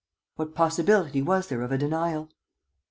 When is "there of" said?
1.49-1.71